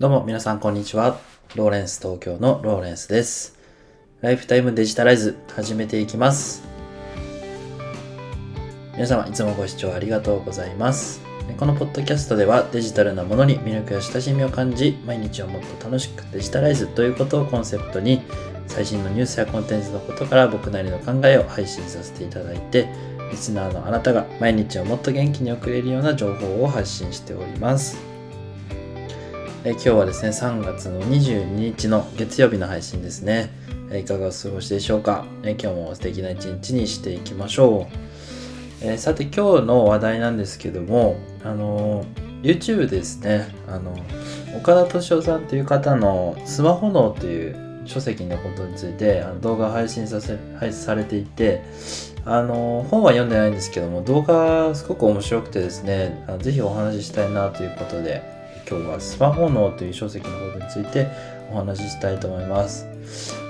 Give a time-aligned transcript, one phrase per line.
[0.00, 1.20] どうも皆さんこんにちは。
[1.56, 3.58] ローレンス東京のローレンスです。
[4.22, 6.62] ライフタイムデジタライズ始めていきます。
[8.94, 11.20] 皆様いつもご視聴ありがとうございます。
[11.58, 18.22] このポッドキャストではデジタルなものに魅力や親しみを感じ、毎日をもっと楽しくデジタライズということをコンセプトに、
[18.68, 22.88] 最新のニュースやコンテンツのことから僕なりの考えを配信させていただいて、
[23.30, 28.09] リスナーのあなたが毎日をもっと元気に送れるような情報を発信しております。
[29.62, 33.50] え今日はですね、3月の22日の月曜日の配信ですね。
[33.92, 37.96] いかがお過ごしでしょうか、今日も素敵な一日にしていきましょう。
[38.80, 42.06] えさて今日の話題なんですけども、あの
[42.42, 43.94] YouTube ですね、あの
[44.56, 51.60] 岡田敏夫さんという方のスマホ脳という書籍のことについてあの動画配信させ配信されていて、
[52.24, 61.08] あの本は読んでないんですけども動画すごく面白くてですねあのぜひお話ししたいなということで今日はスマホ脳という書籍のことについて
[61.52, 62.86] お話ししたいと思います。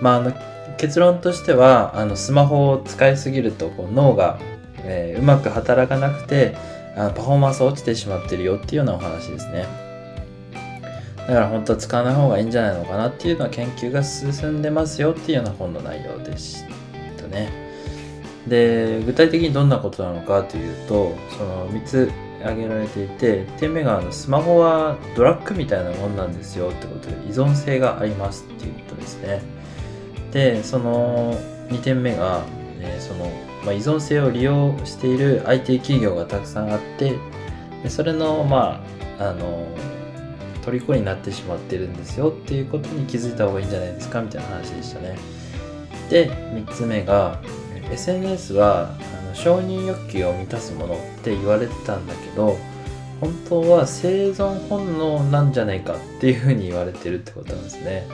[0.00, 0.32] まあ、あの
[0.76, 4.38] 結論としてはあのスマホを使いすぎるとこう脳が、
[4.78, 6.54] えーうまく働かなくて
[6.96, 9.66] あのパフォーマンス落ちてしまってるよっていうようなお話ですね。
[11.26, 16.62] だから本当は使わない方がいいんじゃないのかなっていうのは研究が進んでますよっていうような本の内容でし
[17.16, 17.66] たね。
[18.46, 22.10] で具体的にどんなことなのかというとその3つ
[22.46, 29.42] 挙げられていて1点目があのスマホはドラッグみたいなもんなんですよってことで依存性がありますっていうことですね。
[30.32, 31.34] でその
[31.68, 32.42] 2点目が、
[32.80, 33.30] えーその
[33.64, 37.16] まあ、依存性を利用している IT 企業がたくさんあって
[37.82, 38.84] でそれのま
[39.18, 39.66] ああの
[40.64, 45.16] 虜になってしまってるんですよっていうことに気づいた方がいいんじゃないですかみたいな話でしたね。
[46.10, 47.40] で3つ目が
[47.90, 48.94] SNS は
[49.36, 52.56] 承認欲求を満たすものって言われてたんだけど
[53.20, 58.06] 本当は生存本能なんじゃないかっていうふうに言われてるってことなんですね。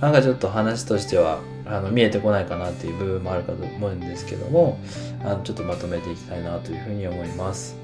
[0.00, 4.78] なんかちょっと話としてはあの見えてこないかなっていう部分もあるかと思うんですけども
[5.24, 7.76] あのちょっとまとめていきたいなというふうに思います。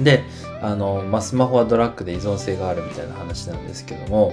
[0.00, 0.22] で
[0.62, 4.32] あの、まあ、スマホはドラッグで依存性があるみたいな話なんですけども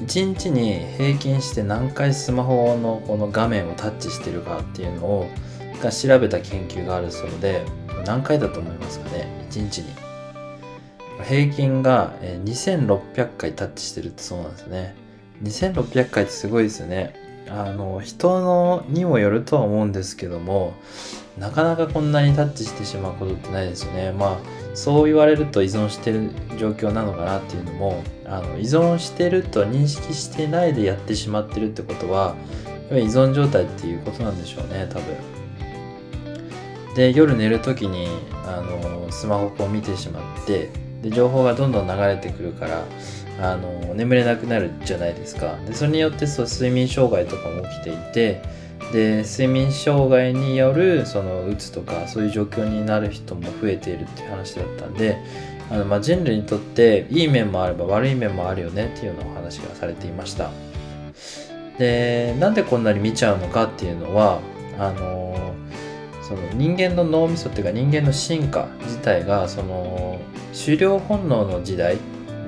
[0.00, 5.28] 1日に平均して何回スマホのこの画面をタッチしてるかっていうのを
[5.82, 7.64] が調べた研究があるそうで
[8.04, 9.86] 何回だと思いますかね？1日に。
[11.24, 14.94] 平均がえ2600回タッチしてるってそうなんですね。
[15.42, 17.14] 2600回ってすごいですよね。
[17.48, 20.74] あの人のにもよるとは思うんですけども
[21.38, 24.12] なかなかこんなにタッチしてしまうことってないですよね。
[24.12, 24.38] まあ
[24.74, 32.34] そう言われると依存してる状況なのかなっていうのもあの依存してると認識してないでやってしまってるってことは
[32.66, 35.35] やっぱ依存状態っていうことなんでしょうね多分。
[36.96, 38.08] で夜寝る時に
[38.46, 40.70] あのスマホを見てしまって
[41.02, 42.84] で情報がどんどん流れてくるから
[43.38, 45.58] あの眠れなくなるじゃないですか。
[45.66, 48.42] でそれによってそう睡眠障害とかも起きていて
[48.92, 55.18] で睡眠障害によるそのうつとかそういう状況になる人も増えているっていう話だったんで
[55.70, 60.50] あの、まあ、人類にとっていい面もあれば悪い面もあるよねっていうようなお話がされていました。
[61.78, 64.40] でなんでこんなに見ちゃうのかっていうのは
[64.78, 65.54] あの
[66.26, 70.18] その人間の脳みそっていうか人間の進化自体がその
[70.52, 71.98] 狩猟本能の時代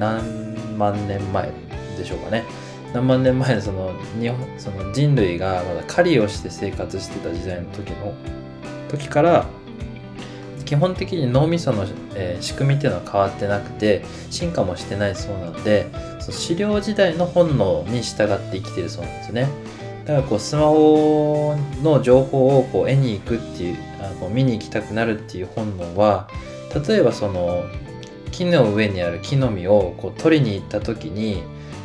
[0.00, 1.52] 何万年前
[1.96, 2.44] でしょうかね。
[2.92, 8.14] 何万年前のその日本その人類がまだ狩りをして生活してた時代の時の
[8.88, 9.46] 時から
[10.64, 15.86] 基本的に脳みその、えー仕組みっていうのは変わってなくて進化もしてないそうなので
[16.18, 19.48] その狩猟時代の本能に従って生きてるそうなんですね。
[20.08, 26.30] だからこうスマホの情報をこう絵に行くっていうあこう見に行きたくなるっていう本能は
[26.88, 27.64] 例えばその
[28.32, 31.42] 木の上にある木の実をこう取りに行った時に、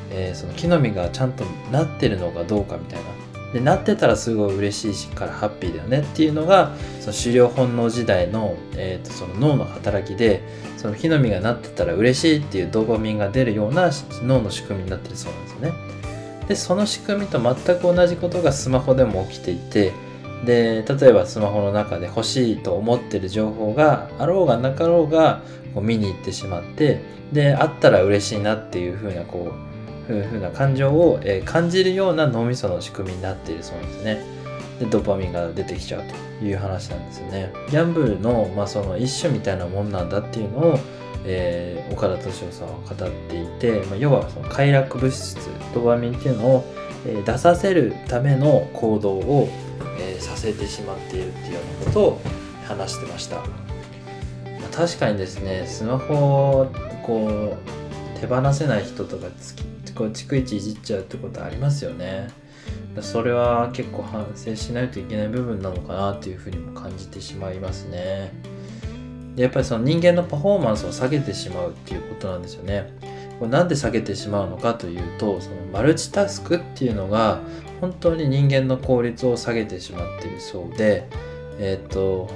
[0.09, 10.41] えーその木の実がちゃんとなってるのかどうかみたいなでなってたらすごい嬉しいからハッピーだよねっていうのがその狩猟本能時代の,、えーとその脳の働きで
[10.77, 13.91] その木の実がなってたら嬉しいっていうドーパミンが出るような
[14.21, 16.02] 脳の仕組みになってるそうなんですよね。
[16.47, 19.93] でその仕組みと全く同じことがスマホでも起きていて
[20.45, 25.41] で例えばスマホの中で欲しいと思ってる情報があろうがなかろうが
[25.73, 27.01] こう見に行ってしまって
[27.31, 29.73] であったら嬉しいなっていう風なこう
[30.05, 34.32] ふうな感情を、感じるような脳みその仕組みになっているそうなんですね。
[34.79, 36.03] でドパミンが出てきちゃう
[36.39, 37.51] という話なんですよね。
[37.69, 40.79] ギャンブルの,、まあその一種みたいなもんなんだっていうのを、
[41.25, 45.37] えー岡田敏夫さんは語っていて、まあ、要はその快楽物質
[45.75, 46.65] ドパミンっていうのを、
[47.05, 49.49] えー出させるための行動を、
[49.99, 52.21] えーさせてしまっているっていうようなことを
[52.67, 53.35] 話してました。
[53.37, 56.71] まあ確かにですねスマホを
[57.05, 57.57] こ
[58.17, 59.27] う手放せない人とか
[59.95, 62.29] こう逐一いじっちゃうってことありますよね
[63.01, 68.31] それは結構反省しないといけない部分なのかなっていうふうにも感じてしまいますね。
[69.35, 72.93] やっぱりその人間のパフォーマンスを下げてしまうっていうことなんですよね。
[73.39, 77.41] これなんで下げてしまうのかというとそのマルチタスクっていうのが
[77.81, 81.09] 本当に人間の効率を下げてしまっているそうで
[81.59, 82.29] えっ、ー、と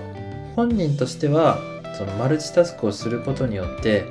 [0.56, 1.60] 本人としては
[1.98, 4.06] そのマルチタスクをすることによって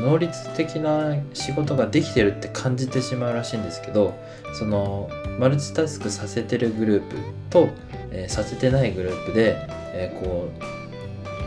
[0.00, 4.14] 能率的な仕事ができてるって感じてしまうらしいんですけど
[4.54, 5.08] その
[5.38, 7.16] マルチタスクさせてるグループ
[7.50, 7.68] と、
[8.10, 9.56] えー、させてないグループで、
[9.92, 10.48] えー、こ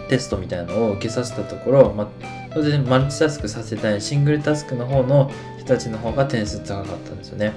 [0.05, 2.09] うテストみたいなのを受けさせたところ、ま、
[2.53, 7.53] 当然マルチタスクさせたいシングルタスクの方の人たちの方が点数高かったんですよね。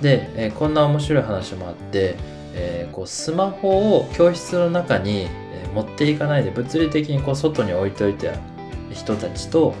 [0.00, 2.16] で、えー、こんな面白い話もあって、
[2.54, 5.28] え、こうスマホを教室の中に、
[5.74, 8.32] 持っていかないで物理的にこう外に置いといて
[8.92, 9.74] 人たちと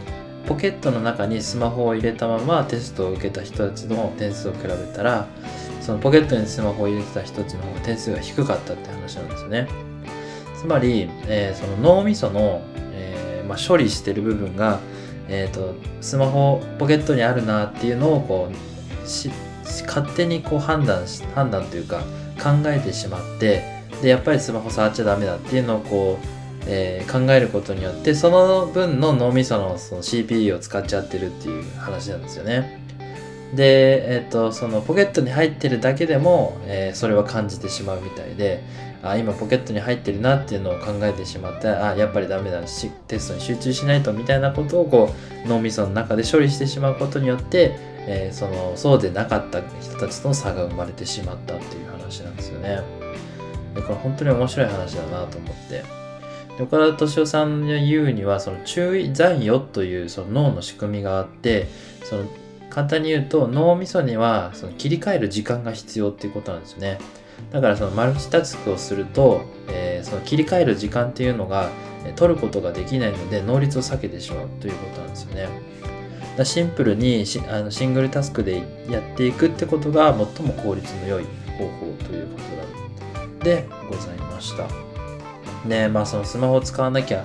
[0.46, 5.26] ポケットの中にスマホを入れたままテストを受けた人たちの点数を比べたら
[5.80, 9.68] そのポケットにスマホを入れてた人たちの方が点数が低かったって話なんですよね。
[10.60, 12.62] つまり、えー、その脳みその、
[12.92, 14.78] えー、まあ、処理してる部分が、
[15.26, 19.30] えーと、スマホポケットにあるなっていうのをこうし
[19.86, 22.00] 勝手にこう判断し判断というか
[22.42, 23.62] 考えてしまって
[24.02, 32.80] でやっぱりスマホ触っちゃダメだっていうのをこうえー、考えることによってその分の脳みそのその CPU を使っちゃってるっていう話なんですよね。
[33.54, 38.62] で、えっ、ー、とそのポケットに入ってるだけでも、えー、それは感じてしまうみたいで
[39.02, 45.14] あ今ポケットに入ってるなっていうのを考えてしまってあやっぱりダメだしテストに集中しないとみたいなことをこ
[45.44, 52.80] う脳みその中で処理してしまうことによって、えー、そのそうでなかった人たちとの差が生まれてしまったっていう話なんですよね。
[53.74, 56.09] だから本当に面白い話だなと思って。
[56.60, 61.68] 岡田敏夫さんの言うにはその注意残余というその脳の仕組みがあって
[62.04, 62.24] その
[62.70, 66.98] 簡単に言うと脳みそにはその切り替える時間が必要っていうことなんですね。
[67.50, 71.70] だからそのマルチタスクをすると、えー、その切り替える時間っていうのが
[72.14, 75.48] 取ることができないので能率を避けてしまうということなんですよね。
[76.36, 81.24] だシンプルにシあのシングルタスクでやっていくってことが最も効率の良い
[81.58, 82.38] 方法というこ
[83.38, 84.89] とでございました。
[85.64, 87.24] ねまあそのスマホを使わなきゃ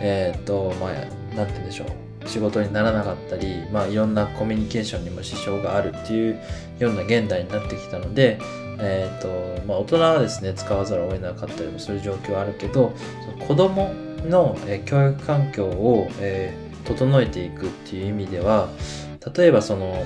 [0.00, 0.92] えっ、とまあ
[1.36, 2.08] 何て言うんでしょう。
[2.28, 6.38] 仕事にならなかったりまあいろんなコミュニケーションにも支障があるっていう
[6.78, 8.38] ような現代になってきたので
[8.78, 12.92] えっ、とまあ大人はですね使わざるを得なかったりもする状況はあるけど
[13.24, 13.94] その子供
[14.26, 16.52] の、え教育環境を、え、
[16.84, 18.68] 整えていくっていう意味では
[19.36, 20.02] 例えばその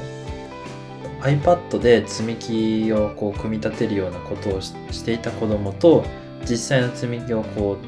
[1.21, 6.05] iPad で積み木をこう組み立てるようなことをしていた子供と
[6.49, 7.87] 実際の積み木をこう、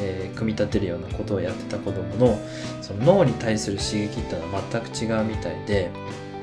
[0.00, 2.38] えー、組み立てるようなことをやってた子供の
[2.80, 5.90] その脳に対する刺激っていうのは全く違うみたいで、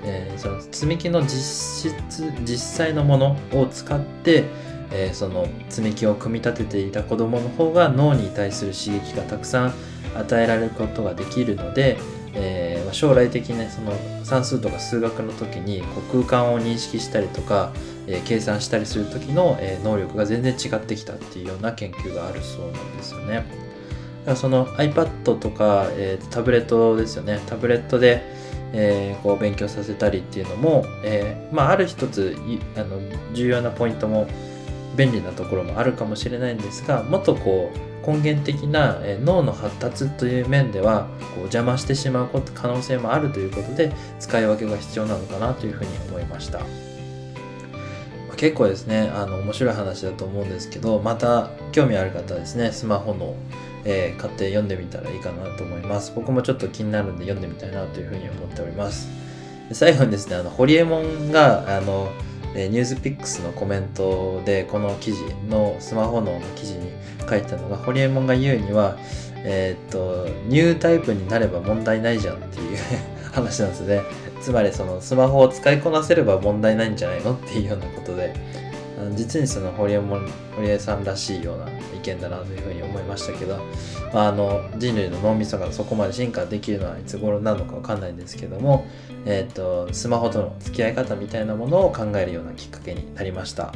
[0.03, 4.45] えー、その積み木の実質実際のものを使って、
[4.91, 9.73] えー、その積み木を組み立てていた子供の方が脳に対する刺激がたくさん
[10.15, 11.97] 与えられることができるので、
[12.33, 17.71] えー、将来的に、ね、その算数とか数学の時にこう空間を認識したりとか、
[18.09, 23.35] え、計算したりする時の、え、能力が全然違ってきたっていうような研究があるそうなんですよね。
[23.35, 23.45] だか
[24.31, 27.39] らその iPad とか、えー、タブレットですよね。
[27.45, 28.23] タブレットで、
[28.73, 32.35] えー、こう勉強させたりっていうのも、えー、まあ、ある一つ
[32.75, 32.99] あの
[33.33, 34.27] 重要なポイントも
[34.95, 46.61] 便利なところもあるかもしれないんですがもっとこう根源的な、え脳の発達という面ではこう邪魔してしまうこと可能性もあるということで使い分けが必要なのかなというふうに思いました。
[48.39, 53.35] 結構ですねあの面白い話だと思うんですけどまた興味ある方はですねスマホの、
[53.83, 56.13] えー、買って読んでみたらいいかなと思います。
[56.15, 59.09] 僕もちょっと気になるんで読んでみたいなというふうに思っております。
[59.73, 62.09] 最後にですねあのホリエモンがあの
[62.55, 66.91] ニュースピックスのコメントでこの記事のスマホの記事に
[67.29, 68.97] 書いたのがホリエモンが言うには
[69.35, 72.77] えー、っとニュータイプになれば問題ないじゃんっていう
[73.33, 74.28] 話なんですね。
[74.41, 78.33] つまりそのスマホを使いこなせれば問題ないんじゃないのっていうようなことで
[79.15, 80.19] 実にその堀江も
[80.55, 83.57] 堀江さんらしいような意見だなというふうに思いましたけど、
[84.13, 88.85] まあ、あの人類の脳みそがそこまで進化できるのはいつ頃なのか分かんないんですけども、
[89.25, 93.73] えー、とスマホとの付き合い方みたいなものを考えるようなきっかけになりました。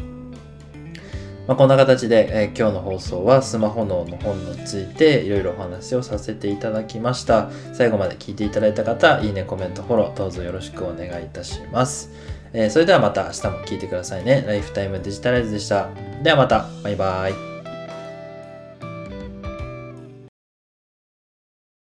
[1.48, 7.50] まあ、こんな形で、えー、今日の放送はスマホ脳の本についていろいろお話をさせていただきました。
[7.74, 12.12] 最後まで聞いていただいた方、いいね、コメント、フォロー、どうぞよろしくお願いいたします。
[12.54, 14.44] えー、それではまた明日も聞いてくださいね。
[14.48, 15.90] ライフタイムデジタライズでした。
[16.22, 17.53] ではまた、バイバイ。